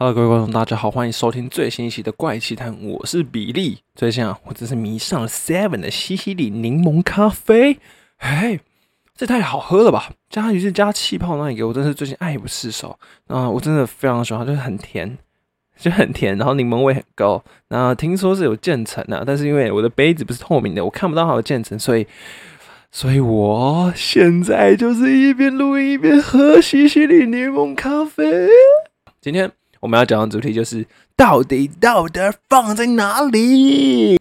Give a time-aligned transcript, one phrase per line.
[0.00, 3.78] Hello，各位观众，大家好，欢迎收听最新一期的《怪奇谈》，我是比利。
[3.96, 7.80] 最近啊，我真是迷上了 Seven 的西西里柠檬咖啡，
[8.18, 8.60] 哎，
[9.16, 10.12] 这太好喝了吧！
[10.30, 12.96] 加于是加气泡那一个，我真是最近爱不释手
[13.26, 13.50] 啊！
[13.50, 15.18] 我真的非常喜欢，就是很甜，
[15.76, 17.42] 就很甜，然后柠檬味很高。
[17.70, 22.06] 那听说是有渐层的，但是因为我的杯子不是透明的，我看不到它有渐层，所以，
[22.92, 28.46] 所以我现在就是一边录音一边喝西西里柠檬咖啡。
[29.20, 29.50] 今天。
[29.80, 34.16] 我们要讲的主题就是，到底道德放在哪里？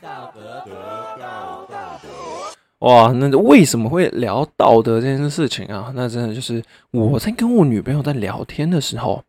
[0.00, 0.40] 道德？
[0.66, 2.08] 道德道德
[2.80, 5.92] 哇，那为什么会聊道德这件事情啊？
[5.94, 9.22] 那真的就是我在跟我女朋友在聊天的时候，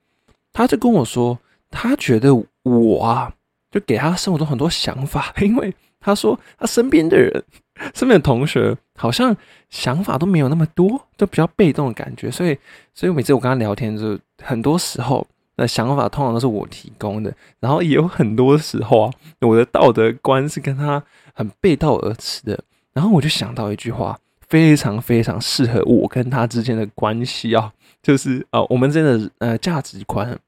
[0.54, 1.40] 她就跟我说，
[1.72, 3.34] 她觉得我啊，
[3.72, 7.44] 就给她生活中很多想法，因为她说她身边的人。
[7.94, 9.36] 身边的同学好像
[9.70, 12.58] 想法都没有那么多，就比较被动的感觉，所以，
[12.94, 15.26] 所以每次我跟他聊天，就很多时候
[15.56, 24.18] 那想法通常都是我提供的，然后也有很多时候啊，我的道德观是跟他很背道而驰的，然后我就想到一句话，
[24.48, 30.40] 非常非常适合我跟他之间的关系啊，就是呃，我们真的呃价值观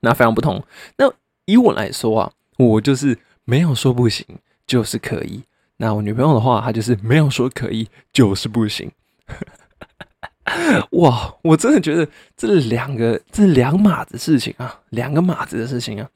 [0.00, 0.62] 那非常不同。
[0.98, 1.10] 那
[1.46, 4.24] 以我来说啊，我就是没有说不行，
[4.66, 5.42] 就是可以。
[5.78, 8.90] 那我女朋友的话，她就是没有说可以，就是不行。
[10.92, 16.08] 哇，我真的觉得这两个这两码子事情啊，两个码子的事情啊。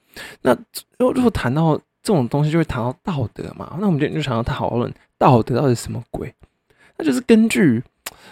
[0.42, 0.56] 那
[0.98, 3.76] 如果谈到这种东西，就会谈到道德嘛。
[3.80, 6.32] 那我们今天就想要讨论道德到底什么鬼？
[6.96, 7.82] 那就是根据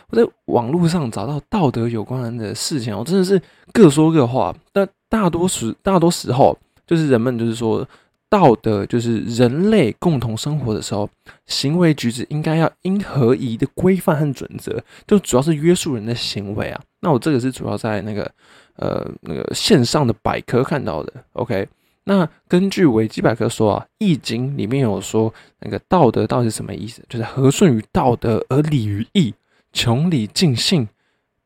[0.09, 3.43] 我在网络上找到道德有关的事情，我真的是
[3.73, 4.55] 各说各话。
[4.73, 7.87] 但大多时大多时候，就是人们就是说。
[8.31, 11.09] 道德就是人类共同生活的时候，
[11.47, 16.81] 行为举止应该要因合宜的规范和准则，就主要是约束人的行为啊。
[17.01, 18.31] 那我这个是主要在那个
[18.77, 21.13] 呃那个线上的百科看到的。
[21.33, 21.67] OK，
[22.05, 27.03] 那根据维基百科说啊，《易经》里面有说那个道德到底什么意思？
[27.09, 29.35] 就是和顺于道德而礼于义，
[29.73, 30.89] 穷理尽性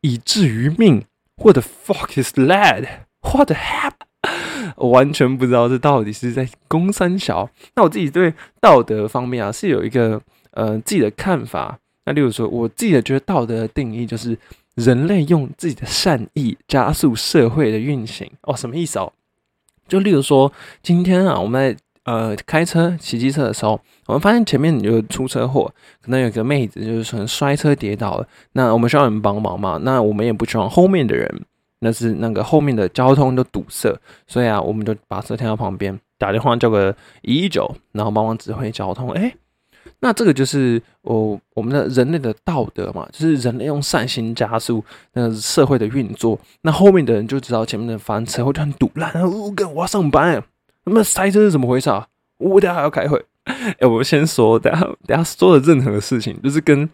[0.00, 1.04] 以至于命。
[1.36, 3.92] What the fuck is that？What the hell？
[4.76, 7.48] 我完全不知道这到底是在攻三小。
[7.74, 10.20] 那我自己对道德方面啊，是有一个
[10.52, 11.78] 呃自己的看法。
[12.04, 14.36] 那例如说，我自己的觉得道德的定义就是
[14.74, 18.28] 人类用自己的善意加速社会的运行。
[18.42, 19.12] 哦，什么意思哦？
[19.86, 28.26] 就例如说，今天啊，我们在呃开车、骑机车的时候，我们发现前面有出车祸，可能有个妹子就是可能摔车跌倒了。
[28.52, 29.78] 那我们需要人帮忙嘛？
[29.82, 31.42] 那我们也不希望后面的人。
[31.84, 33.92] 那是那个后面的交通都堵塞，
[34.28, 39.10] 所以啊，我们就把车停到旁边，打电话叫个一一九，然后帮忙指挥交通。
[39.10, 39.34] 哎，
[39.98, 44.84] 那这个就是我我们的人类的道德嘛，就是人类用善心加速
[45.14, 46.38] 那个社会的运作。
[46.60, 50.40] 那后面的人就知道前面的翻车或者很堵烂啊，我跟我要上班，
[50.84, 52.06] 那么塞车是怎么回事啊？
[52.38, 53.24] 我等下还要开会。
[53.80, 56.88] 哎，我先说，等下等下说的任何事情，就是跟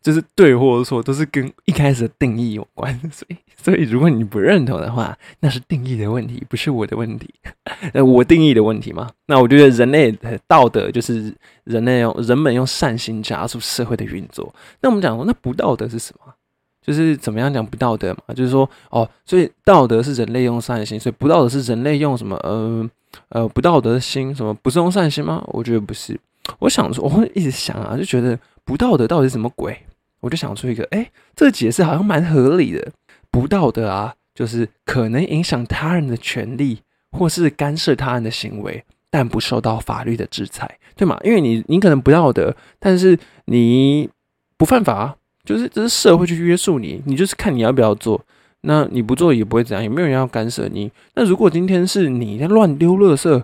[0.00, 2.98] 就是对或者错，都是跟一开始的定义有关。
[3.12, 7.28] 所以，所以如果你不认同的话，那是定义的问题，不是我的问题。
[7.92, 9.10] 呃，我定义的问题嘛。
[9.26, 11.34] 那我觉得人类的道德就是
[11.64, 14.54] 人类用人们用善心加速社会的运作。
[14.80, 16.32] 那我们讲说，那不道德是什么？
[16.80, 18.34] 就是怎么样讲不道德嘛？
[18.34, 22.36] 就是说，哦，所以道德是人类用善心，所以不道德是人类用什么？
[22.36, 22.88] 呃。
[23.30, 25.42] 呃，不道德的心，什么不是用善心吗？
[25.48, 26.18] 我觉得不是。
[26.58, 29.76] 我想说，我会一直想啊，就觉得不道德到底是什么鬼？
[30.20, 32.92] 我就想出一个，哎，这个解释好像蛮合理的。
[33.30, 36.80] 不道德啊，就是可能影响他人的权利，
[37.12, 41.18] 或是干涉他人的行为，但不受到法律的制裁，对吗？
[41.22, 44.10] 因为你，你可能不道德，但是你
[44.56, 48.20] 不犯法，就是这是社会去约束你，你就是看你要不要做。
[48.62, 50.90] 那你不做也不会怎样，也没有人要干涉你。
[51.14, 53.42] 那如果今天是你在乱丢垃圾，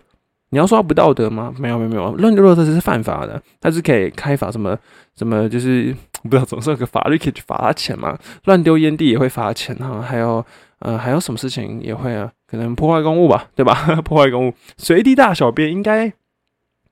[0.50, 1.55] 你要说不道德吗？
[1.58, 4.79] 没有没有没有，乱丢垃圾这是犯法的，它是可以开罚什么
[5.17, 8.19] 什么，就是 不知道总是有个法律可以去罚他钱嘛。
[8.44, 10.44] 乱丢烟蒂也会罚钱哈，还有
[10.81, 12.31] 呃还有什么事情也会啊？
[12.46, 13.75] 可能破坏公物吧，对吧？
[14.05, 16.12] 破坏公物，随地大小便应该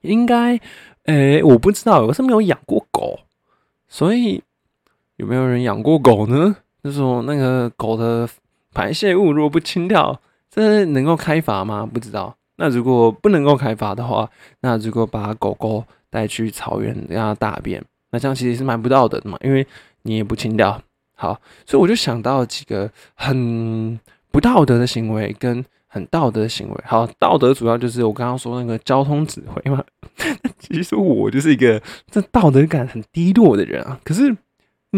[0.00, 0.58] 应该，
[1.04, 3.20] 诶，我不知道，我是没有养过狗，
[3.86, 4.42] 所以
[5.16, 6.56] 有没有人养过狗呢？
[6.84, 8.28] 就是说，那个狗的
[8.74, 10.20] 排泄物如果不清掉，
[10.50, 11.88] 这能够开罚吗？
[11.90, 12.36] 不知道。
[12.56, 14.28] 那如果不能够开罚的话，
[14.60, 19.66] 那如果把狗狗带去草原让它大便，那这样其实是蛮不道德的嘛，因为
[20.02, 20.78] 你也不清掉。
[21.16, 23.98] 好，所以我就想到几个很
[24.30, 26.84] 不道德的行为跟很道德的行为。
[26.84, 29.82] 好，道德主要就是我刚刚说那个交通指挥嘛。
[30.60, 34.36] 其实我就是一个这道德感很低落的人啊，可是。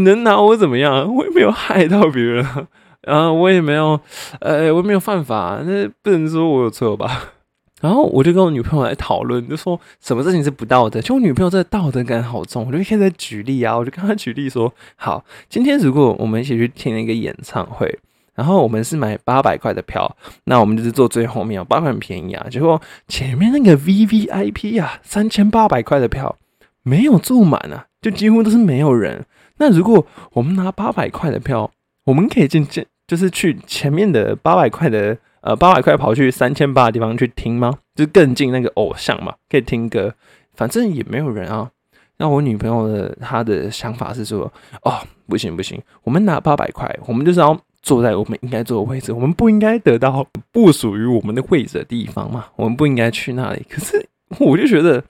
[0.01, 1.15] 能拿我怎么样？
[1.15, 2.45] 我也没有害到别人，
[3.03, 4.01] 然后我也没有，
[4.41, 7.33] 呃，我也没有犯法，那不能说我有错吧？
[7.83, 10.99] 然后我就跟我女朋友来讨论，就说什么事情是不道德？
[11.01, 17.99] 就我女朋友这道德感好重，我就开始举例啊，我就跟她举例说，好，今天如果我们一起去听一个演唱会，
[18.35, 26.35] 然后我们是买八百块的票，那我们就是坐最后面，八百很便宜啊，结果前面那个 V V I P 啊，三千八百块的票
[26.83, 29.25] 没有坐满啊，就几乎都是没有人。
[29.59, 31.71] 那如果我们拿八百块的票，
[32.05, 35.17] 我们可以进进，就是去前面的八百块的。
[35.43, 37.73] 呃，八百块跑去三千八的地方去听吗？
[37.95, 40.13] 就更近那个偶像嘛，可以听歌，
[40.55, 41.71] 反正也没有人啊。
[42.17, 44.95] 那我女朋友的她的想法是说，哦，
[45.29, 53.65] 不行不行，我们拿八百块，我们就是要坐在我们应该坐的位置，我们不应该得到不属于我们的位置的地方嘛，我们不应该去那里。
[53.71, 54.05] 可是
[54.41, 55.05] 我就觉得。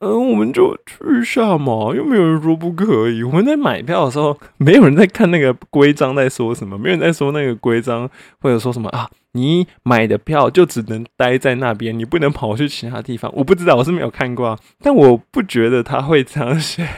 [0.00, 3.22] 嗯，我们就去一下嘛，又没有人说不可以。
[3.22, 8.08] 我们在买票的时候，没有人在看那个规章在说什么，没有人在说那个规章，
[8.40, 13.30] 或者说什么啊，你买的票就只能待在那边，你不能跑去其他地方。
[13.36, 16.88] 我不知道，我是没有看过，但我不觉得他会这样写。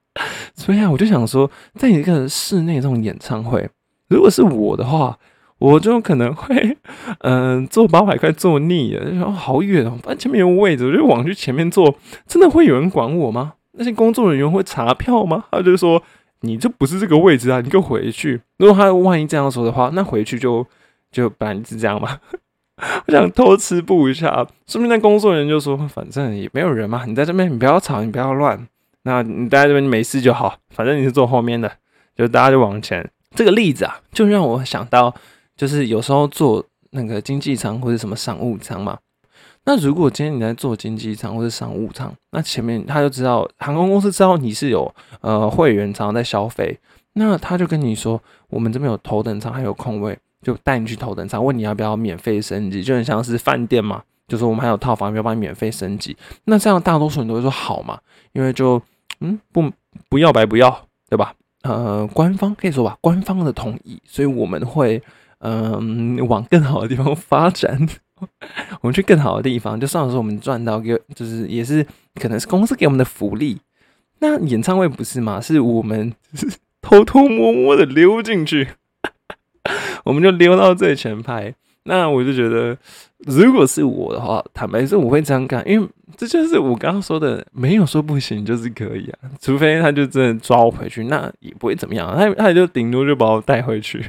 [0.54, 3.70] 所以啊，我就想说，在一个室内这种演唱会，
[4.08, 5.18] 如果是我的话。
[5.60, 6.76] 我就可能会，
[7.18, 11.94] 嗯， 坐八百块坐腻了，然后好远哦，反正前面有位置，我就往去前面坐。
[12.26, 13.52] 真的会有人管我吗？
[13.72, 15.44] 那些工作人员会查票吗？
[15.52, 16.02] 他就说
[16.40, 18.40] 你这不是这个位置啊，你就回去。
[18.56, 20.66] 如果他万一这样说的话，那回去就
[21.12, 22.18] 就本来是这样嘛。
[23.06, 28.66] 我想偷吃布一下，说明那工作人员就说，反正也没有人嘛，你在这边你不要吵，你不要乱，
[29.02, 31.70] 那你待在这边没事就好，反正你是坐后面的，
[32.16, 33.10] 就大家就往前。
[33.34, 35.14] 这个例子啊，就让我想到。
[35.60, 38.98] 就是有时候坐那个经济舱或者什么商务舱嘛，
[39.66, 44.90] 那如果今天你在坐经济舱或者商务舱，那前面他就知道航空公司知道你是有
[45.20, 46.78] 呃会员常常在消费，
[47.12, 48.18] 那他就跟你说，
[48.48, 56.16] 我们这边有头等舱还有空位，就带你去头等舱，问你要不要免费升级，就很像是饭店嘛，就说我们还有套房，要不要帮你免费升级？
[56.44, 58.00] 那这样大多数人都会说好嘛，
[58.32, 58.80] 因为就
[59.20, 59.70] 嗯不
[60.08, 61.34] 不要白不要，对吧？
[61.64, 65.02] 呃，官方可以说吧，官方的同意，所以我们会。
[65.40, 67.88] 嗯，往更好的地方发展，
[68.80, 73.58] 我们去更好的地方，就算是我们赚到个，就是也是可能是公司给我们的福利。
[74.18, 75.40] 那演唱会不是吗？
[75.40, 76.12] 是我们
[76.82, 78.68] 偷偷摸摸的溜进去，
[80.04, 81.54] 我们就溜到最前排。
[81.84, 82.76] 那我就觉得，
[83.26, 89.30] 如果是我的话，坦白说我会这样干，因为这就是我刚刚说的，没有说不行，就是可以啊。
[89.40, 94.04] 除非他就真的抓我回去，那也不会怎么样，他他就顶多就把我带回去。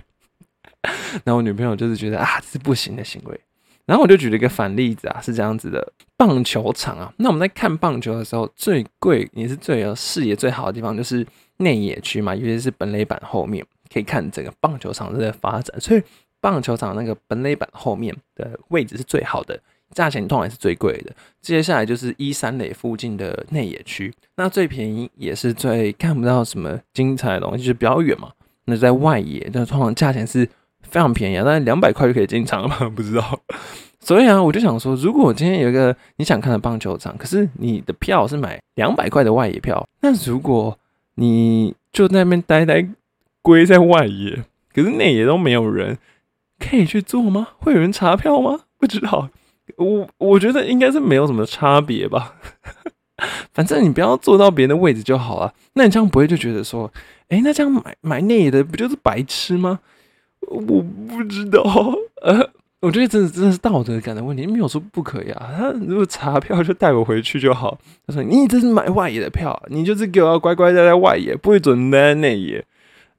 [1.23, 3.39] 然后我女朋友就是觉得啊，这是不行的行为。
[3.85, 11.25] 然后我就举了一个反例子啊，是这样子的：棒球场啊，那我们在看棒球的时候，最贵也是最有视野最好的地方就是
[11.57, 15.81] 内野区嘛，尤其是本垒板后面，可以看整个棒球场都在发展。
[15.81, 16.01] 所以
[16.39, 19.59] 棒球场那个本垒板后面的位置是最好的，
[19.93, 21.11] 价钱通常也是最贵的。
[21.41, 28.31] 接下来就是一三垒附近的内野区，那最便宜也是最看不到什么精彩的东西，就比较远嘛。
[28.65, 30.47] 那在外野，那通常价钱是。
[30.91, 32.77] 非常便宜啊，大概两百块就可以进场了吗？
[32.95, 33.39] 不知道。
[33.99, 40.77] 所以啊，我就想说，如果我今天有一个你想看的棒球场，可是你的票是买两百块的外野票，那如果
[41.15, 42.87] 你就在那边呆呆
[43.41, 44.43] 归在外野，
[44.73, 45.97] 可是内野都没有人，
[46.59, 47.49] 可以去做吗？
[47.59, 48.61] 会有人查票吗？
[48.79, 49.29] 不知道。
[49.77, 52.35] 我我觉得应该是没有什么差别吧。
[53.53, 55.53] 反正你不要坐到别人的位置就好了。
[55.73, 56.91] 那你这样不会就觉得说，
[57.29, 59.79] 哎，那这样买买内野的不就是白痴吗？
[60.51, 61.63] 我不知道，
[62.21, 62.49] 呃，
[62.81, 65.49] 我觉得这真的是道德感的问题，没有说不可以啊。
[65.57, 67.77] 他如果查票就带我回去就好。
[68.05, 72.65] 他说你这是买外野的票，你就是给我乖乖待在外野，不会准待内野。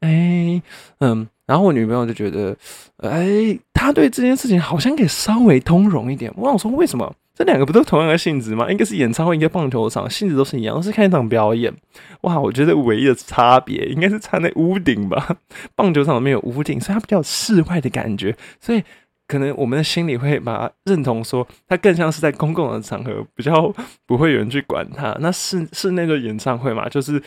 [0.01, 0.61] 哎，
[0.99, 2.57] 嗯，然后我女朋友就觉得，
[2.99, 6.33] 哎，他对这件事情好像可以稍微通融一点。
[6.37, 7.15] 我想说为什么？
[7.43, 8.71] 这两个不都同样的性质吗？
[8.71, 11.75] 一个是演唱会，一个棒球场，性质都是一样，是看一场表演。
[12.21, 15.37] 哇，我觉得唯一的差别应该是差在屋顶吧。
[15.75, 18.81] 棒球场没有屋顶，所以它比较室外的感觉，所以
[19.27, 23.75] 可能我们的心里会把它认同说，它更像是在公共的场合，比较
[24.07, 25.13] 不会有人去管它。
[25.19, 27.21] 那室室内的演唱会嘛，就是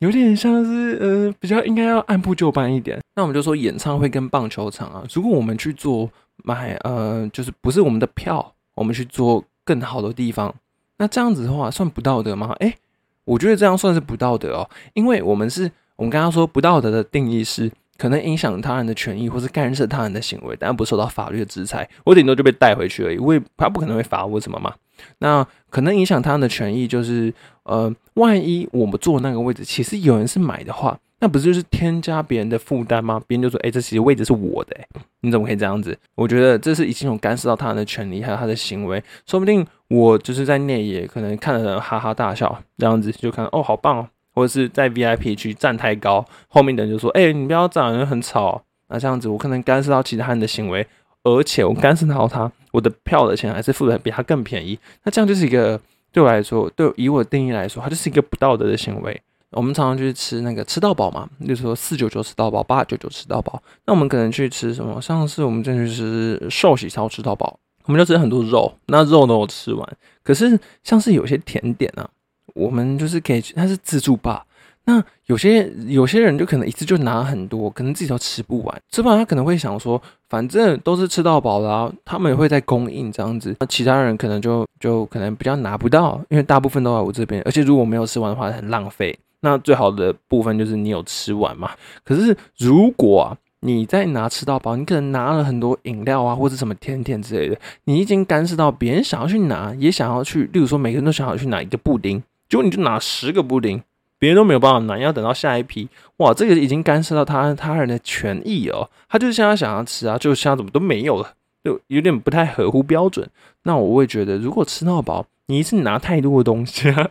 [0.00, 3.00] 有点像是呃，比较应该要按部就班一点。
[3.14, 6.10] 那我们就说演唱会跟棒球场啊，如果我们去做
[6.42, 8.52] 买呃，就是不是我们的票。
[8.74, 10.54] 我们去做更好的地方，
[10.98, 12.54] 那这样子的话算不道德吗？
[12.60, 12.76] 诶，
[13.24, 24.74] 我觉得这样算是不道德哦，因为我们是我们刚刚说不道德的定义是可能影响他人的权益或是干涉他人的行为，但不受到法律的制裁，我顶多就被带回去而已，我他不可能会罚我什么嘛。
[25.18, 27.32] 那可能影响他人的权益就是，
[27.64, 33.22] 呃，万一我们坐那个位置，其实有人是买的话，那不是就是添加别人的负担吗？
[33.28, 34.76] 别人就说，哎，这其实位置是我的，
[35.20, 35.96] 你怎么可以这样子？
[36.16, 39.00] 我觉得这是已经有干涉到他人的权利，还有他的行为。
[39.24, 44.08] 说不定我就是在内野，可能看的人哈哈大笑，这样子就看哦，好棒哦。
[44.34, 48.60] 或者是在 VIP 区站太高，后面的人就说，哎，你不要站，人很吵。
[48.88, 50.84] 那这样子，我可能干涉到其他人的行为，
[51.22, 54.76] 而且我干涉到他，我的票的钱还是付的比他更便宜。
[55.04, 55.80] 那这样就是一个。
[56.14, 59.18] 对我来说，对以我的定义来说，它就是一个不道德的行为。
[59.52, 63.62] 我们常常去吃那个吃到饱嘛，就是说四九九吃到饱，八九九吃到饱。
[63.86, 65.00] 那我们可能去吃什么？
[65.00, 69.96] 上次我们进去吃寿喜烧吃到饱，我们就吃很多肉，那肉都有吃完。
[70.22, 72.08] 可是像是有些甜点啊，
[72.54, 74.44] 我们就是可以，它是自助吧。
[74.84, 78.82] 那有些有些人就可能一次就拿很多，可能自己都吃不完。
[78.90, 83.54] 吃不完他可能会想说，反正都是吃到饱啦，他们也会在供应这样子。
[83.60, 87.40] 那其他人可能就就可能比较拿不到，因为大部分都在我这边。
[87.44, 89.16] 而且如果没有吃完的话，很浪费。
[89.42, 91.70] 那最好的部分就是你有吃完嘛。
[92.02, 103.82] 可是如果，你在拿吃到饱，你可能拿了很多饮料啊，或者什么甜点之类的，你已经干涉到别人想要去拿，也想要去，例如说每个人都想要去拿一个布丁，结果你就拿十个布丁。
[104.18, 105.88] 别人都没有办法拿，要等到下一批。
[106.18, 108.88] 哇，这个已经干涉到他他人的权益哦。
[109.08, 111.32] 他就是现在想要吃啊，就现在怎么都没有了，
[111.64, 113.28] 就有点不太合乎标准。
[113.64, 117.08] 那我会觉得，如果吃到饱，你一次拿太多的东西啊，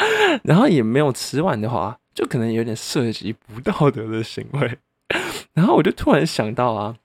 [0.44, 4.78] 然后也没有吃完的话，就可能有点涉及不道德的行为。
[5.54, 6.96] 然后我就突然想到啊，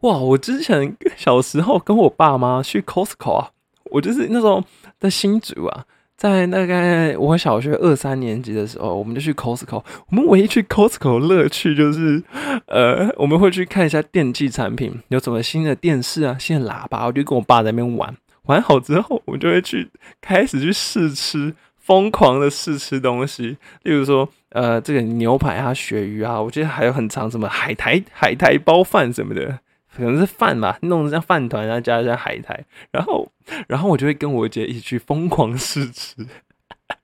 [0.00, 3.50] 哇，我之前小时候跟我爸妈去 Costco 啊，
[3.92, 4.62] 我就是那时候
[4.98, 5.86] 在新竹啊。
[6.16, 9.82] 在大概我小学二三年级的时候，我们就去 Costco。
[10.08, 12.22] 我们唯一去 Costco 乐趣就是，
[12.66, 18.16] 呃，我们会去看一下电器产品，有什么新的电视啊、新的喇叭，我就跟我爸在那边玩。
[18.44, 21.52] 玩好之后，我们就会去开始去试吃，
[21.84, 23.58] 疯狂的试吃东西。
[23.82, 29.60] 例如说，呃，这个牛排啊、鳕鱼啊，我觉得还有很长什么海苔、海苔包饭什么的。
[29.96, 33.30] 可能是饭吧，弄成像饭团，然后加一下海苔，然后，
[33.68, 36.16] 然后我就会跟我姐一起去疯狂试吃，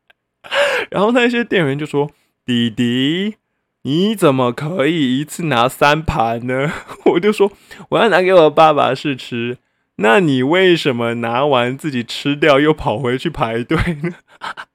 [0.90, 2.10] 然后那些店员就说
[2.44, 3.36] ：“弟弟，
[3.82, 6.72] 你怎么可以一次拿三盘呢？”
[7.14, 7.52] 我就说
[7.90, 9.58] ：“我要拿给我爸爸试吃。”
[10.02, 14.16] 那你为什么拿完自己吃掉，又跑回去排队呢？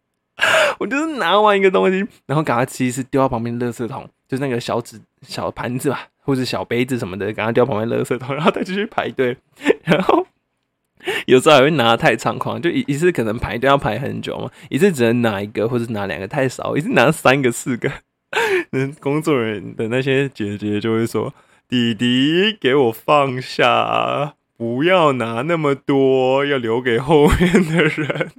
[0.80, 6.08] 我就是拿完一个东西，然后赶快吃一次，丢到旁边垃圾桶，就是那个小纸小盘子吧。
[6.26, 9.38] 或者小杯子什么的，赶快丢旁边垃圾桶，然后再继续排队。
[9.84, 10.26] 然后
[11.28, 17.92] 有时候还会拿的太猖狂，就一一次可能排队要排很久嘛，一次只能拿一个或者拿两个太少，一次拿三个四个。
[18.72, 21.32] 那工作人员的那些姐姐就会说
[21.70, 28.32] ：“弟弟，给我放下，不要拿那么多，要留给后面的人。”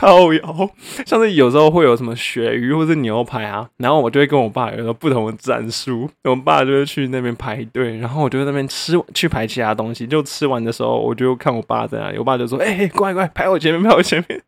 [0.00, 0.70] 靠摇，
[1.04, 6.08] 像是有时候会有什么鳕鱼或者牛排啊，然后我就会跟我爸有个不同的战术。
[6.24, 10.06] 我爸就会去那边排队，然后我就在那边吃去排其他东西。
[10.06, 14.42] 就吃完的时候，我就看我爸在哪里，我爸就说：“哎，乖乖，排我前面，排我前面。”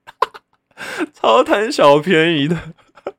[1.12, 2.56] 超贪小便宜的。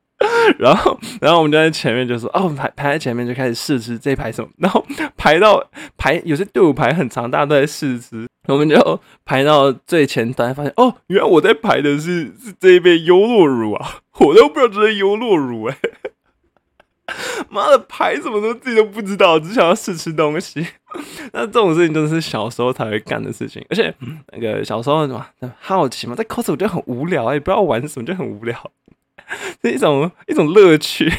[0.57, 4.83] 然后，然后我们就在前面就说：“哦，排排在前面就开始试吃这排什么。”然后
[5.15, 5.63] 排到
[5.97, 8.27] 排有些队伍排很长，大家都在试吃。
[8.47, 14.01] 我们就排到最前端，发现哦，原来我在排的是是这一杯优酪乳啊！
[14.19, 15.77] 我都不知道这是优酪乳哎！
[17.49, 20.67] 妈的，排什么都自己都不知道，只想要试吃东西。
[21.31, 23.93] 那这种事情真的是小时候才会干的事情，而且
[24.33, 25.25] 那个小时候什么
[25.59, 28.71] 好奇嘛，在 cos 我觉得很无聊哎，不知道玩什么就很无聊，
[29.61, 31.11] 是一种一种乐趣。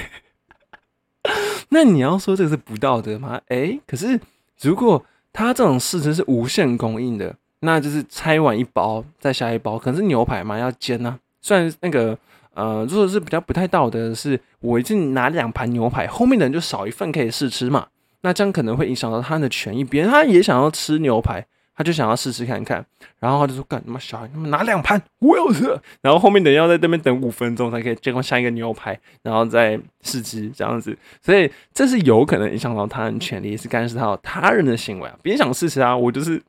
[1.70, 3.40] 那你要说这个是不道德吗？
[3.48, 4.20] 哎，可是
[4.60, 5.06] 如果。
[5.34, 11.18] 它这种试吃是无限供应的，那就是拆完一包再下一包，可能是牛排嘛要煎啊。
[11.42, 12.16] 虽然那个
[12.54, 17.88] 呃，如果是比较不太道德的是，我已经拿两盘牛排，后面的人就少一份可以试吃嘛，
[18.22, 19.84] 那这样可能会影响到他的权益。
[19.84, 21.44] 别人他也想要吃牛排。
[21.76, 22.84] 他就想要试试看看，
[23.18, 30.96] 然后他就说：“干他妈小孩，你们拿两盘，我要吃。”然后后面等要在那边等五分钟才可以接过下一个牛排，然后再试吃这样子。
[31.20, 35.18] 所以这是有可能影响到他人权利，是干涉到他人的行为啊！
[35.22, 36.40] 别人想试试啊，我就是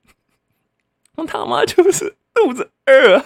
[1.15, 3.25] 我他妈就是肚子饿，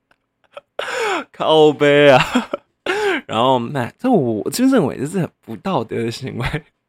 [1.32, 2.22] 靠背啊！
[3.26, 6.46] 然后那这我就认为这是很不道德的行为。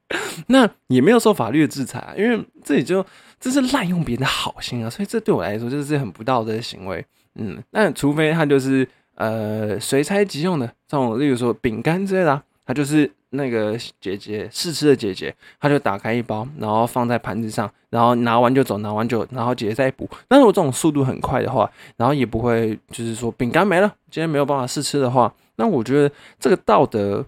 [0.48, 3.06] 那也没有受法律的制裁啊，因为这里就
[3.40, 7.06] 这是滥用别人的好心啊，所以这对我来说就是很不道德的行为。
[7.36, 20.10] 嗯，那除非他就是呃随拆即用的这种，例如说饼干之类的，她就是那个姐姐试吃的姐姐，她就打开一包，然后放在盘子上，然后拿完就走，拿完就然后姐姐再补。
[20.28, 27.26] 但是我这种速度很快的话，然后也不会就是说饼干没了，今天没有办法试吃的话，那我觉得这个道德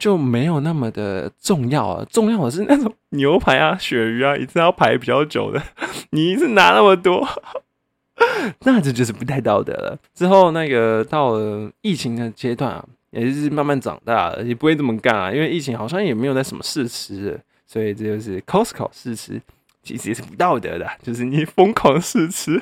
[0.00, 2.04] 就没有那么的重要啊。
[2.10, 5.62] 重要的是那种牛排啊、鳕鱼啊，一次要排比较久的，
[6.10, 7.24] 你一次拿那么多。
[8.64, 9.98] 那这就是不太道德了。
[10.12, 15.32] 之后那个到了疫情的阶段啊，也就是慢慢长大了，也不会这么干啊。
[15.32, 19.40] 因为疫情好像也没有在什么试吃，所以这就是 Costco 试吃，
[19.82, 22.60] 其实也是不道德的，就是你疯狂试吃。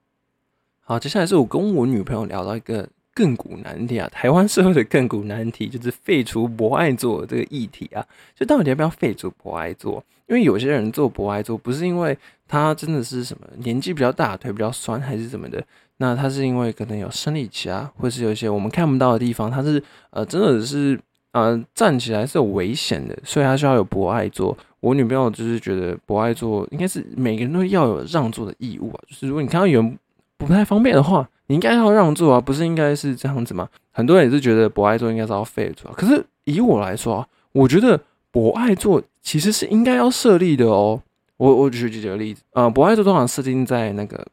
[0.80, 8.04] 好，接下来是我跟我女朋友聊到一个亘古难题啊，台湾社会的亘古难题就是废除博爱座这个议题啊，
[8.38, 10.04] 就到底要不要废除博爱座？
[10.28, 12.16] 因为有些人做博爱座不是因为。
[12.50, 15.62] 他真的是什么年纪比较大，腿比较酸，还是怎么的？
[15.98, 20.98] 那他是因为可能有生理期啊，或是有一些我们看不到的地方，他是呃，真的是
[21.32, 24.56] 呃，站起来是有危险的，所以他需要有博爱座。
[24.80, 29.98] 我女朋友就是觉得博爱座应该是每个人都要有让座的义务啊，就是如果你看到有人
[30.38, 33.68] 不太方便的话，你应该要让座啊，不是应该是这样子吗？
[33.90, 38.00] 很多人也是觉得博爱座应该是要废除，可是以我来说啊，我觉得
[38.30, 41.02] 博爱座其实是应该要设立的哦。
[41.38, 44.26] 我我举几个例子，呃，博爱座通常设定在那个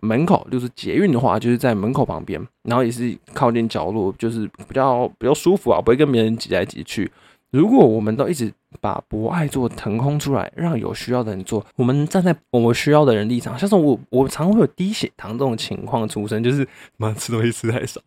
[0.00, 7.10] 门口，就是捷运的话，就是在门口旁边，然后也是靠近角落，就是比较比较舒服啊，不会跟别人挤来挤去。
[7.50, 18.00] 如果我们都一直把博爱座腾空出来，让有需要的人坐，我们站在我们需要的人立场，像是我，我常会有低血糖这种情况出生，就是妈吃东西吃太少，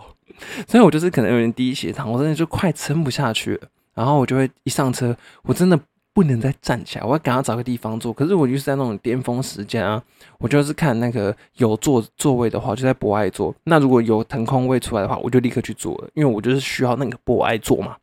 [0.68, 5.80] 所以我就是可能有点低血糖，我真的就快撑不下去了，然后我就会一上车，我真的。
[6.16, 8.14] 不能再站起来，我要赶快找个地方坐。
[8.14, 10.02] 可是我就是在那种巅峰时间啊，
[10.38, 13.54] 我就是看那个有座座位的话，就在博爱座。
[13.66, 17.98] 那如果有腾空位出来的话，我就立刻去坐了，因为我就是需要那个博爱座嘛。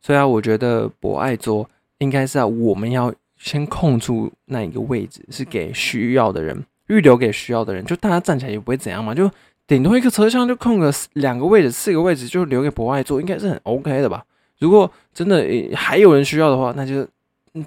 [0.00, 1.68] 所以啊，我觉得博爱座
[1.98, 7.84] 应该是啊，我们要先空出那一个位置，是给需要的人，预留给需要的人。
[7.84, 9.30] 就大家站起来也不会怎样嘛，就
[9.66, 14.24] 顶多一个车厢就空个两个位置、四个位置，就留给博爱座，应该是很 OK 的吧？
[14.58, 17.06] 如果真的还有人需要的话，那就。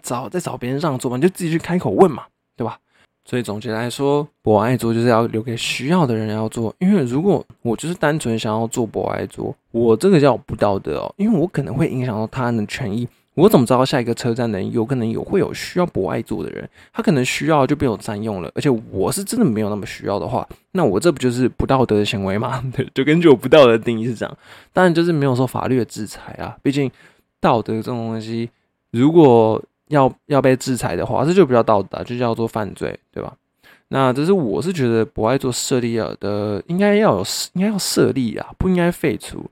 [0.01, 2.23] 找再找别人让座嘛，就自己去开口问嘛，
[2.55, 2.79] 对吧？
[3.25, 6.73] 所以总结来说，博爱座就是要留给需要的人要做。
[6.79, 13.05] 因为如果我就是单纯想要做博爱座，我这个叫不道德哦，因为我可能会影响到他人的权益。
[13.35, 16.69] 我怎么知道下一个车站的人有可能有会有需要博爱座的人？
[16.91, 22.61] 他可能需要就被我占用了，而且我是真的没有那么需要的话，那我这不就是不道德的行为吗？
[22.75, 24.37] 对， 就根据我不道德的定义是这样。
[24.73, 26.91] 当然就是没有说法律的制裁啊，毕竟
[27.39, 28.49] 道德这种东西，
[28.91, 33.33] 如果要要被制裁的话，这就比较道德，就叫做犯罪，对吧？
[33.87, 39.45] 那这是我是觉得不爱做设立的，应该要有，应该要设立啊，不应该废除。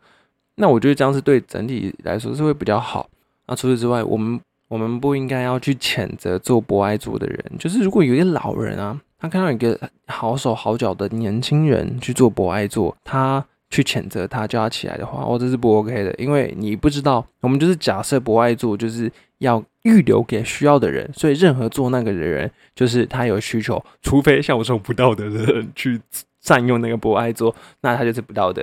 [0.55, 3.09] 那我觉得这样是对整体来说是会比较好。
[3.49, 19.63] 那除此之外，我们我们不应该要去谴责做博爱做的人，就是如果有一些老人啊，他看到一个好手好脚的年轻人去做博爱做，他去谴责他叫他起来的话，哦，这是不 OK 的，因为你不知道，我们就是假设博爱做就是要。
[19.83, 25.99] 预留给需要的人，所以任何做那个的人，就是他有需求，除非像我这种不道德的人去
[26.43, 28.61] 占用那个博爱座，那他就是不道德，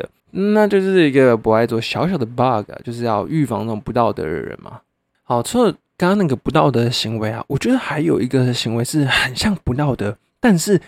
[0.55, 4.81] 那就是一个博爱座小小的 bug，就是要预防那种不道德的人嘛。
[5.23, 10.81] 好，除了刚刚那个不道德的行为啊，我觉得还有一个行为是很像不道德，但是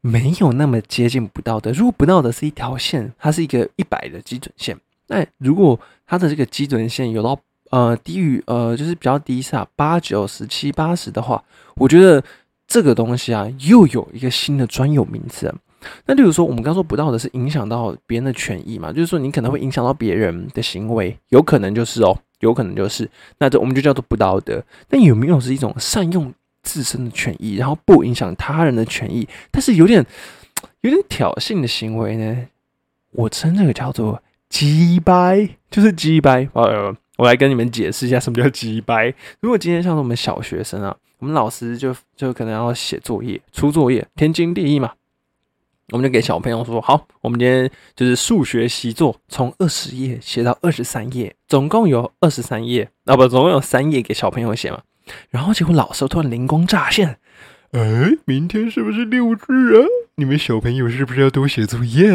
[0.00, 1.70] 没有那么接近不道德。
[1.72, 4.76] 如果不道德是一条线，它是一个一百的基准线，
[5.08, 7.38] 那如果它的这个基准线有到。
[7.72, 11.42] 呃，低于呃，就是比较低下八九十七八十的话，
[11.76, 12.22] 我觉得
[12.66, 15.50] 这个东西啊，又有一个新的专有名词。
[16.06, 24.62] 那例如说，我们刚说不道德是影响到别人的权益嘛，就是说你可能会影响到别人的行为，有可能就是哦，有可能就是，那这我们就叫做不道德。
[24.90, 30.04] 那有没有是一种善用自身的权益，然后不影响他人的权益，但是有点
[30.80, 32.46] 有点挑衅的行为呢？
[33.12, 36.48] 我称这个叫做鸡掰，就是鸡掰。
[36.52, 36.96] 呃。
[37.18, 39.14] 我来跟你们解释一下什么叫鸡掰。
[39.40, 44.92] 如果今天像是我们小学生啊，我们老师就就可能要写作业、出作业，天经地义嘛。
[45.88, 54.80] 我们就给小朋友说：“好，我们今天就是数学习作，从二十页写到二十三页，总共有二十三页啊，不，总共有三页给小朋友写嘛。”
[55.30, 57.18] 然后结果老师突然灵光乍现
[57.72, 59.86] ：“哎，明天是不是六日啊？
[60.22, 62.08] 你们小朋友是不是要多写作业？”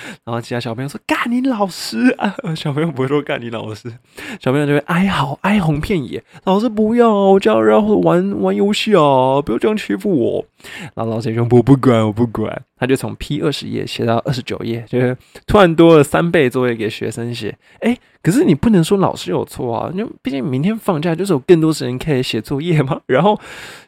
[0.24, 3.92] 然后其他小朋友说：“干你老师啊！”小朋友不会说“干你老师”，
[4.40, 6.22] 小朋友就会哀嚎、哀鸿遍野。
[6.44, 9.42] 老师不要，我叫然后玩玩游戏啊！
[9.42, 10.44] 不要这样欺负我。
[10.94, 17.56] 然后老师说：“我不管，我不管。”他就从 P 二十页写到二十九页，就是突然多了三倍作业给学生写。
[17.80, 23.00] 哎，可是你不能说老师有错啊，因为毕竟明天放假就是有更多时间可以写作业嘛。
[23.06, 23.38] 然后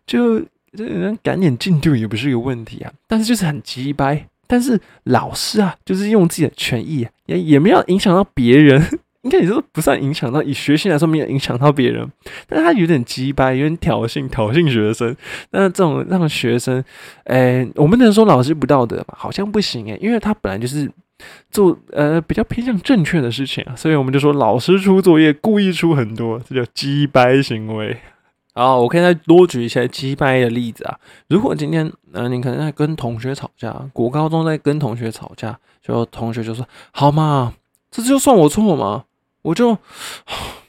[0.06, 0.42] 就
[0.76, 4.26] 这人赶点进度也不是一个问题啊，但是就是很急掰。
[4.46, 8.82] 但是老师啊，就是用自己的权益，也也没有影响到别人，
[9.22, 12.06] 应该也是不算影响到，以学习来说没有影响到别人，
[12.46, 15.16] 但是他有点鸡掰，有点挑衅，挑衅学生。
[15.52, 16.84] 那这种让学生，
[17.24, 19.14] 哎，我们能说老师不道德吧？
[19.16, 20.90] 好像不行诶，因为他本来就是
[21.50, 27.96] 做呃比较偏向正确的事情啊，所以我们就说老师出作业故意出很多，这叫鸡掰行为。
[28.54, 30.98] 好，我可以再多举一些击败的例子啊。
[31.28, 37.54] 如果今天，呃，你可能在跟同学吵架，国高中在跟同学吵架，就同学就说：“好嘛，
[37.90, 39.04] 这就算我错嘛，
[39.40, 39.78] 我就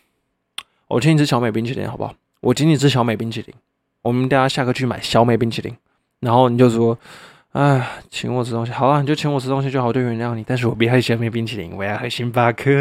[0.88, 2.16] 我请你吃小美冰淇淋，好不好？
[2.40, 3.54] 我请你吃小美冰淇淋，
[4.02, 5.76] 我们大家下课去买小美冰淇淋。
[6.22, 6.98] 然后你就说：
[7.52, 10.44] 哎，请我吃东西，好啊，你就请我吃东西就好，就原谅你。
[10.48, 12.72] 但是我不要小美冰淇淋，我要喝星巴克。”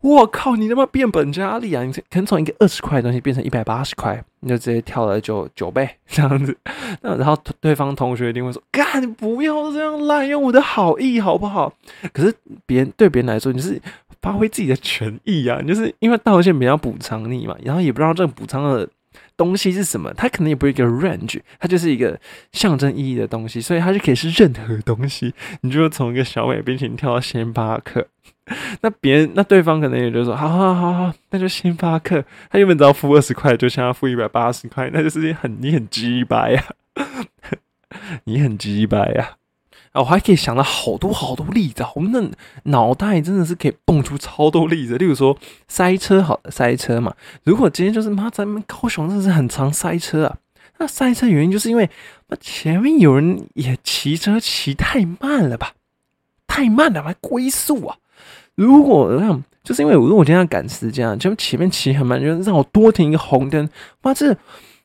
[0.00, 0.54] 我靠！
[0.54, 1.82] 你他妈变本加厉啊！
[1.82, 6.56] 你可能从一个二十块的东西变成一百八十块，你就直接跳了九九倍这样子。
[7.02, 11.72] 那然后对方同学一定会说：“干，你不要这样滥用我的好意好不好？”
[12.14, 12.32] 可是
[12.64, 13.80] 别人对别人来说，你是
[14.22, 18.88] 发挥自己的权益啊，你就是因为道歉别人要补偿你嘛，然后也不知道这个补偿的
[19.38, 22.20] 东西是什么，它可能也不是一个 range，它就是一个
[22.52, 25.32] 象征意义的东西，所以它就可以是任何东西。
[25.62, 28.06] 你就从一个小美冰淇淋跳到星巴克。
[28.82, 32.24] 那别人那对方可能也就说，好好好好，那就星巴克。
[32.50, 36.64] 他原本只要付二十块，就想要付一百八十块，那就是很你很鸡掰呀，
[38.24, 39.36] 你很鸡掰呀。
[39.92, 42.30] 啊，我还可以想到好多好多例子，我们的
[42.64, 44.96] 脑袋真的是可以蹦出超多例子。
[44.98, 47.14] 例如说塞车，好塞车嘛。
[47.44, 50.36] 如果今天就是妈，咱们高雄真的是很常塞车啊。
[50.78, 51.90] 那塞车原因就是因为
[52.28, 55.72] 那前面有人也骑车骑太慢了吧，
[56.46, 57.96] 太慢了，还龟速啊。
[58.54, 63.68] 如果让，就是因为我如果今天要赶时间，就前面骑很慢，就让我多停一个红灯，
[64.02, 64.36] 妈，这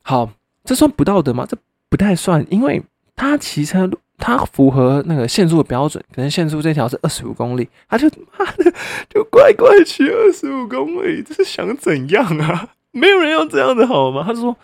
[0.02, 0.30] 好，
[0.64, 1.46] 这算不道德吗？
[1.48, 1.56] 这
[1.88, 2.82] 不太算，因为
[3.14, 8.72] 他骑车，他符合那个限速的标准，可能限速这条是二十五公里，他就妈的
[9.10, 12.68] 就乖乖骑二十五公里，这是想怎样啊？
[12.92, 14.22] 没有人要这样的好吗？
[14.24, 14.56] 他说，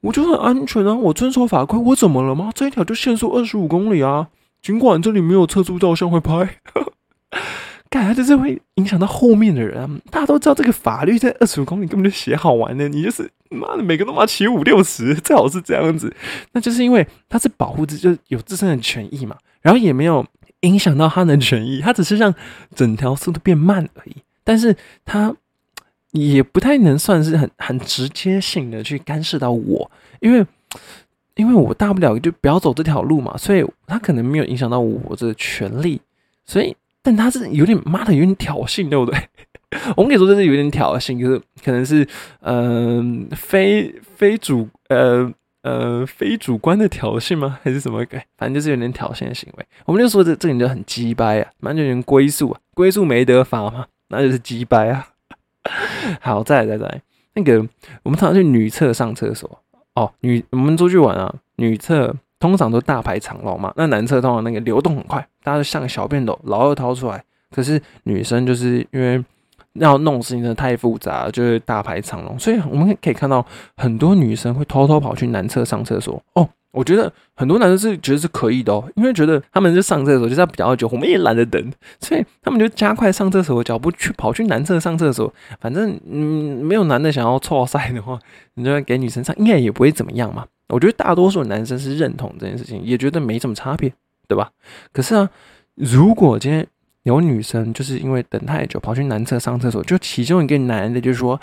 [0.00, 2.50] 我就很安全啊，我遵守法规，我怎么了吗？
[2.54, 4.28] 这一条就限速二十五公里啊，
[4.62, 6.56] 尽管这里没有测速照相会拍。
[7.94, 10.02] 感觉就是会影响到后面的人！
[10.10, 16.12] 大家都知道这个法律在二十五公里根本就写好玩的，你就是妈的每个都妈骑五六十，最好是这样子。
[16.50, 20.26] 那就是因为他是保护自就有自身的权益嘛，然后也没有
[20.62, 22.34] 影响到他的权益，他只是让
[22.74, 24.16] 整条速度变慢而已。
[24.42, 25.32] 但是他
[26.10, 30.44] 也不太能算是很很直接性的去干涉到我，因为
[31.36, 36.00] 因为我大不了就不要走这条路嘛，所以他可能没有影响到我这个权利，
[36.44, 36.74] 所以。
[37.04, 39.16] 但他是有点妈的，有点挑衅，对不对？
[39.94, 42.08] 我们可以说这是有点挑衅，就是可能是
[42.40, 45.30] 嗯非非主呃
[45.62, 47.58] 呃非主观的挑衅吗？
[47.62, 48.02] 还是什么？
[48.38, 49.66] 反正就是有点挑衅的行为。
[49.84, 55.06] 我们就说这这人就很鸡掰啊，完全归宿啊，归宿没得法嘛，那就是鸡掰啊。
[56.22, 57.02] 好，再来再来，
[57.34, 57.58] 那个
[58.02, 59.60] 我们常常去女厕上厕所
[59.94, 62.16] 哦，女我们出去玩啊，女厕。
[62.40, 67.22] 通常都大排长龙嘛，那男厕通常那个流动很快，大家都像小便斗，老二掏出来。
[67.54, 69.22] 可是女生就是因为
[69.74, 73.44] 要弄事情的太复杂，就是大排长龙，所以我们可以看到
[73.76, 76.20] 很多女生会偷偷跑去男厕上厕所。
[76.32, 85.32] 哦，我觉得很多男生是觉得是可以的哦，因为觉得他们就上厕所就是比较久，我们也懒得等，所以他们就加快上厕所的脚步去跑去男厕上厕所。
[85.60, 88.18] 反正嗯，没有男的想要错塞的话，
[88.54, 90.46] 你就给女生上，应该也不会怎么样嘛。
[90.68, 93.92] 我觉得大多数男生是认同这件事情，也觉得没什么差别，
[94.26, 94.50] 对吧？
[94.92, 95.30] 可是啊，
[95.74, 96.66] 如果今天
[97.02, 101.40] 有女生就是因为等太久跑去男厕上厕所，就其中一个男的就说：“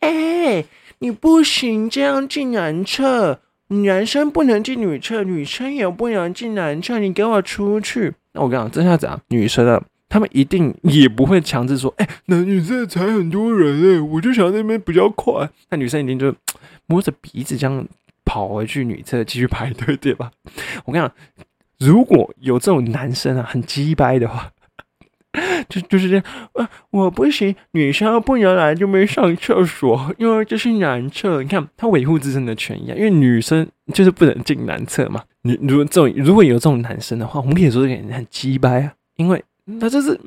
[0.00, 0.64] 哎，
[0.98, 16.34] 你不行这样进男厕，男生不能进女厕，女生也不能进男厕，你给我出去。”那我跟你讲，这下子啊，女生啊，他们一定也不会强制说：“哎，男女厕才很多人哎，我就想那边比较快。”那女生一定就
[16.86, 17.86] 摸着鼻子这样。
[18.28, 20.32] 跑回去女厕继续排队，对吧？
[20.84, 21.14] 我跟你讲，
[21.78, 24.50] 如果有这种男生啊，很鸡掰的话，
[25.68, 31.42] 就就是这样，呃，我不行，女生不能来就没上厕所，因为这是男厕。
[31.42, 35.22] 你看他维护自身的权益啊，因为女生就是不能进男厕嘛。
[35.42, 39.42] 你如果这种如果有这种男生的话，我们可以说这个人很鸡掰啊，因为
[39.78, 40.18] 他就是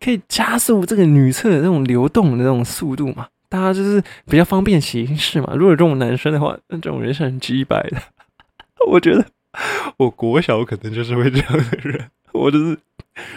[0.00, 5.54] 可以加速这个女厕的这种流动的这种速度嘛，大家就是比较方便行事嘛。
[5.56, 8.00] 如果这种男生的话，那这种人是很鸡掰的。
[8.88, 9.24] 我觉得
[9.98, 12.78] 我国小可能就是会这样的人，我就是。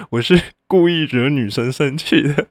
[0.10, 2.47] 我是故意惹女生生气的。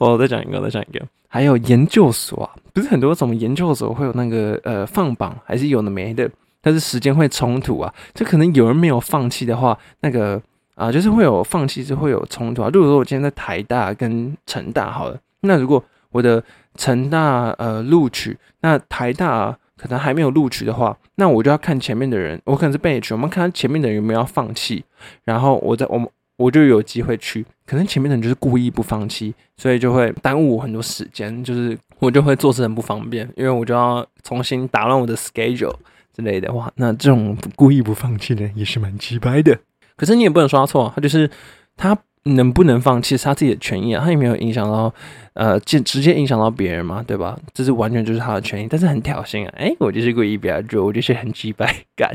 [0.00, 1.06] 我 再讲一个，再讲一个。
[1.28, 6.28] 还有研究所啊，不是很多什么研究所会有那个呃放榜，还是有的没的，
[6.60, 7.94] 但是时间会冲突啊。
[8.14, 10.42] 就可能有人没有放弃的话，那个
[10.74, 12.70] 啊，就是会有放弃，就会有冲突啊。
[12.72, 16.42] 如果说我今天在台大跟成大好了，那如果我的
[16.74, 24.84] 成大呃录取，那台大可能还没有录取的话，那我就要看前面的人，我可能是被取，我们看前面的人有没有要放弃。
[25.24, 35.74] 然后我在我们我就有机会去，可能前面的人就是故意不放弃，所以就会耽误我很多时间，就是我就会做事很不方便，因为我就要重新打乱我的 schedule
[36.12, 36.52] 之类的。
[36.52, 39.56] 哇，那这种故意不放弃的也是蛮鸡掰的。
[39.96, 41.28] 可是你也不能说他错，他就是
[41.76, 44.92] 他能不能放弃是他自己的权益啊，他也没有影响到
[45.34, 47.38] 呃直直接影响到别人嘛，对吧？
[47.54, 49.54] 这是完全就是他的权益，但是很挑衅啊！
[49.56, 52.14] 哎，我就是故意不要做，我就是很鸡掰感。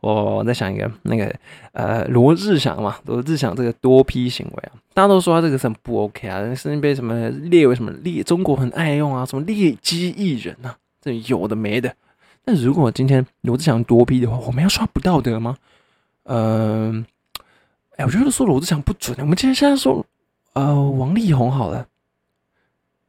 [0.00, 1.34] 我 我在想一个那个
[1.72, 11.92] 呃罗志祥嘛，罗志祥这个多批行为啊，大家都说他这个是很不 OK 啊，甚至被什么列为什么劣中国很爱用啊，什么劣迹艺人啊，这有的没的。
[12.44, 15.56] 那如果今天罗志祥多批的话，我们要说不道德吗？
[16.24, 17.04] 嗯，
[17.98, 19.14] 哎，我觉得说罗志祥不准。
[19.20, 20.04] 我们今天现在说
[20.54, 21.86] 呃王力宏好了，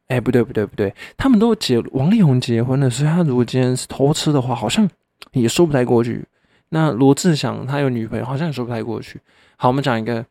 [0.09, 4.87] 哎，不对不对不对，他们都结王力宏结婚了，所以他如果今天是偷吃的话，好像。
[5.33, 6.23] 也说不太过去。
[6.69, 9.19] 那罗志祥他有女朋友，好像也说不太过去。
[9.57, 10.25] 好，我们讲一个，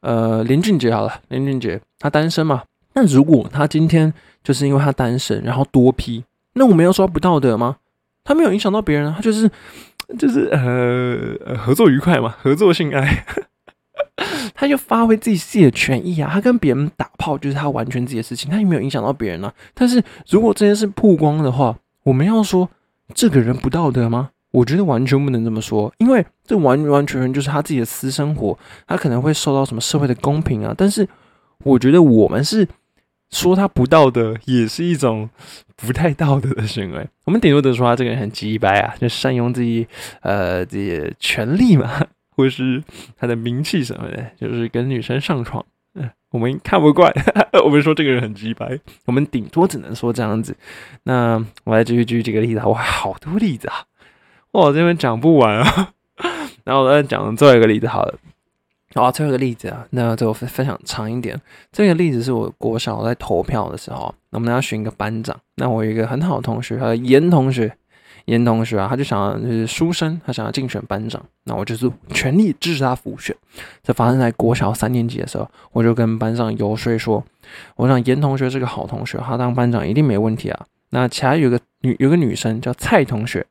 [0.00, 2.62] 呃，林俊杰好了，林俊杰他单身嘛。
[2.94, 6.24] 那如果他今天就是因为他单身，然后多批，
[6.54, 7.76] 那我们要说不道德吗？
[8.22, 9.50] 他没有影响到别人，他就是
[10.16, 13.26] 就是呃合作愉快嘛，合作性爱，
[14.54, 16.30] 他就发挥自己自己的权益啊。
[16.32, 19.52] 他跟别人打炮就是他完全自己的事情，他也没有影响到别人啊。
[19.74, 22.68] 但是如果这件事曝光的话，我们要说。
[23.14, 24.30] 这个人不道德吗？
[24.52, 30.72] 我觉得完全不能这么说，因为这完完全全就是他自己的私生活，他可能会受到什么社会的公平啊。
[30.74, 31.06] 但是
[31.62, 32.66] 我觉得我们是
[33.30, 35.28] 说他不道德，也是一种
[35.76, 37.06] 不太道德的行为。
[37.26, 39.86] 我们顶多得说他这个人很鸡掰啊，就善用自己
[40.22, 42.06] 呃这些权利嘛，
[42.42, 42.82] 或是
[43.16, 45.64] 他的名气什么的，就是跟女生上床。
[45.94, 47.12] 嗯，我们看不惯，
[47.64, 50.56] 我们说这个人很直白，我们顶多只能说这样子。
[51.04, 53.84] 那我来继续举几个例子啊，哇，好多例子啊，
[54.52, 55.92] 哇，这边讲不完啊。
[56.64, 58.14] 然后我再讲最后一个例子好了，
[58.94, 61.40] 好，最后一个例子啊，那最后分分享长一点。
[61.70, 67.76] 这个例子是我国小在投票的时候，我们要选一个班长，那我有一个很好的同学，他的严同学。
[68.26, 73.34] 严同学啊，他就想要就是书生，他想要竞选班长，那我就是全力支持他复选。
[73.82, 77.24] 这发生在国小三年级的时候，我就跟班上游说说，
[77.76, 80.66] 我想严同学是个好同学，他当班长一定没问题啊。
[80.90, 83.46] 那其他有个女有个女生叫蔡同学，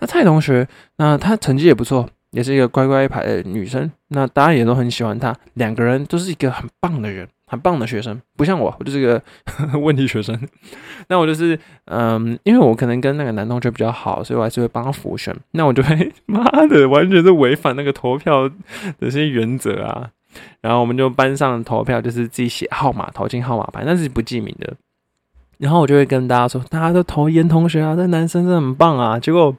[0.00, 7.28] 那蔡同学那她成绩也不错，也是一个乖乖牌的女生，那大家也都很喜欢她，两个人都是一个很棒的人。
[7.50, 9.20] 很棒的学生，不像我，我就是个
[9.80, 10.40] 问题学生。
[11.08, 15.36] 那我就是，嗯，因为我可能跟那个男同学比较好，所以我还是会帮他辅选。
[15.50, 18.54] 那我就会， 妈的，完全是违反那个投票的
[19.00, 20.10] 这些原则啊。
[20.60, 24.72] 然后我们就班上投票，就是自己写号码，投进号码牌，那是不记名的。
[25.58, 29.18] 然后我就会跟大家说，大家都投严同学啊，这男生真的很棒啊。
[29.18, 29.56] 结果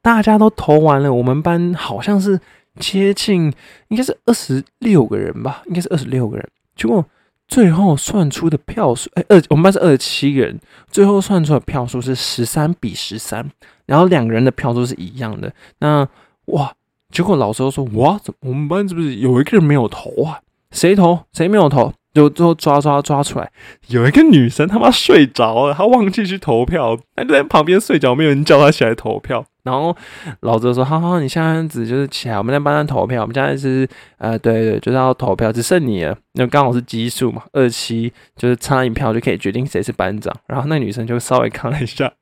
[0.00, 2.38] 大家都投完了，我们班好像是
[2.78, 3.52] 接近，
[3.88, 6.48] 应该是二十六个人吧，应该是二十六个人。
[6.76, 7.04] 结果。
[7.52, 10.58] 最后算出的票数，哎，二我们班是二十七个人，
[10.90, 13.46] 最后算出的票数是十三比十三，
[13.84, 15.52] 然后两个人的票数是一样的。
[15.80, 16.08] 那
[16.46, 16.72] 哇，
[17.10, 20.40] 结果老师说，哇，怎么我们班是不是有一个人没有投啊？
[20.70, 21.26] 谁投？
[21.34, 21.92] 谁没有投？
[22.14, 23.52] 就最后抓抓抓出来，
[23.88, 29.44] 有一个女生他妈睡着了，她忘记去投票，她就在旁边睡着，没有人叫她起来投票。
[29.64, 29.96] 然后
[30.40, 33.22] 老周说：“好好，你现在子就是起来，我们在班上投票。
[33.22, 36.16] 我们现在是呃，对对，就是要投票，只剩你了。
[36.34, 40.34] 那刚好是奇数嘛，二七就是差一票就可以决定谁是班长。
[40.48, 42.12] 然后那女生就稍微看了一下，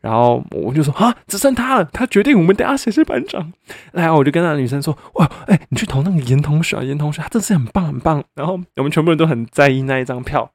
[0.00, 3.52] 然后我就说啊，只剩他了，他决定我们等下谁是班长。
[3.92, 8.22] 然后我就跟那女生说：哇，哎，你去投那个严同学，严同学他真是很棒很棒。
[8.34, 10.50] 然后我们全部人都很在意那一张票，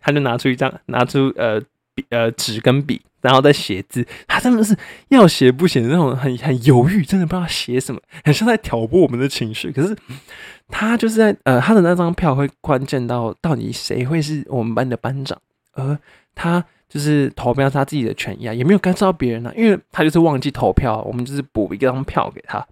[0.00, 1.60] 他就拿出一张，拿出呃
[1.94, 4.76] 笔呃纸跟笔。”然后再写字，他真的是
[5.08, 9.72] 要写不写的那种，很很犹豫，真的不知道写什么，很像在挑拨我们的情绪。
[9.72, 9.96] 可是
[10.68, 15.36] 他就是在呃，他的那张票会关键到到底谁会是我们班的班长，
[15.72, 15.98] 而
[16.36, 22.64] 他就是投票他自己的权益啊，也没有干涉到别人啊，因为他就是忘记投票，我们就是补一张票给他。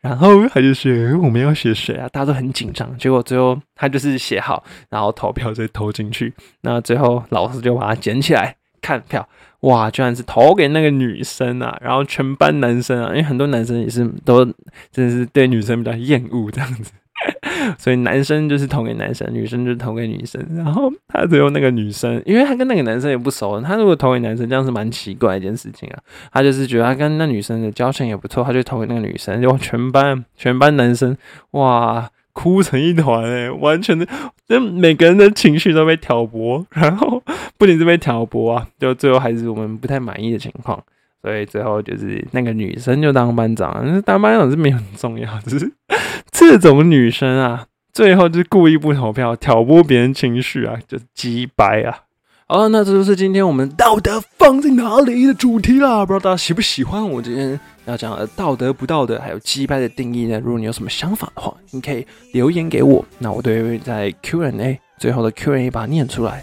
[0.00, 2.08] 然后他就写我们要写谁啊？
[2.08, 2.96] 大家都很紧张。
[2.96, 6.32] 结果最后他就是写好，然后投票再投进去。
[6.62, 9.28] 那最后老师就把它捡起来看票，
[9.60, 11.78] 哇，居然是投给那个女生啊！
[11.82, 14.44] 然后全班男生啊，因为很多男生也是都
[14.90, 16.92] 真的是对女生比较厌恶这样子。
[17.76, 20.42] 所以男生就是投给男生，女生就投给女生。
[20.56, 25.98] 然后他最后那个女生，因为他跟那个男生也不熟，他如果投给男生，这样是蛮奇怪一件事情啊。
[26.32, 29.42] 他就是觉得他跟那女生的交情也不错，他就投给那个女生。
[29.42, 31.14] 就全班全班男生
[31.50, 34.06] 哇，哭成一团哎，完全的，
[34.48, 37.22] 就每个人的情绪都被挑拨， 然后
[37.58, 40.82] 不仅是被挑拨啊，就最后还是我们不太满意的情况。
[41.22, 45.70] 所以最后就是那个女生就当班长，当班长是没很重要，只是。
[46.32, 52.04] 这种女生啊，最后就是故意不投票，挑拨别人情绪啊，就鸡掰啊！
[52.52, 56.04] 好，那这就是今天我们道德放在哪里的主题啦。
[56.04, 60.40] 不知道大家喜不喜欢我今天要讲的道德不道德，还有击败的定义呢？
[60.40, 66.42] 如果你有什么想法的话，你可以留言给我，那我都会在 Q&A 最后的 Q&A 把它念出来。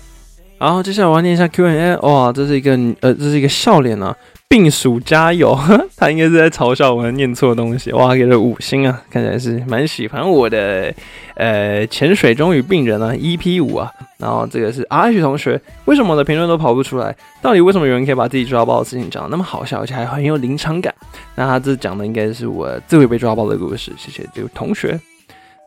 [0.60, 1.98] 然后，接下来我要念一下 Q N A，。
[2.02, 4.16] 哇，这是一个呃，这是一个笑脸啊。
[4.50, 5.60] 病鼠加油！
[5.98, 7.92] 他应该是在嘲笑我念错东西。
[7.92, 10.92] 哇，给了五星啊，看起来是蛮喜欢我的。
[11.36, 13.92] 呃，潜水中与病人啊，EP 五啊。
[14.18, 17.14] 然后这个是 R 同学，为什么我的评论都跑不出来？
[17.42, 20.96] 到底为什么有人可以把自己抓包的事情讲的那么好笑，而且还很有临场感？
[21.36, 23.92] 那他这讲的应该是我最会被抓包的故事。
[23.98, 24.98] 谢谢这位同学。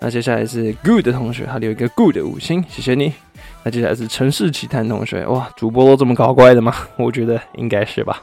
[0.00, 3.12] 那接下来是 Good 同学，他留一个 Good 五星，谢谢你。
[3.62, 6.75] 那接下来是城市奇谈同学，哇，主播都这么搞怪的吗？
[6.96, 8.23] 我觉得应该是吧。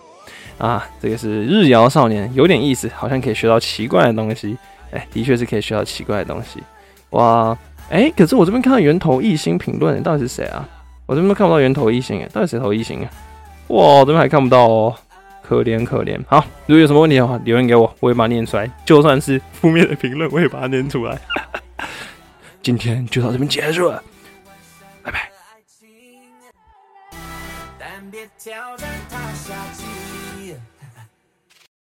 [0.58, 4.58] 啊，这个是日谣少年，有点意思，好像可以学到奇怪的东西。
[4.91, 6.63] 哎，的确是可以学到奇怪的东西。
[7.12, 7.56] 哇，
[7.89, 10.67] 哎，可是我这边看到源头一星评论，到底是谁啊？
[11.06, 13.10] 我这边看不到源头一星，哎，到底谁投一星啊？
[13.67, 14.95] 哇，这边还看不到哦，
[15.43, 16.19] 可怜可怜。
[16.28, 18.67] 好，如果有什么问题的话，留言给我，我会把它念出来。
[18.84, 21.19] 就算是负面的评论，我也把它念出来。
[22.63, 24.02] 今天就到这边结束了，
[25.15, 25.32] 爱
[25.65, 26.34] 情，
[27.80, 28.96] 但别挑战。